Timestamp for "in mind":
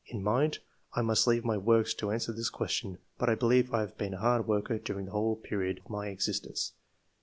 0.07-0.57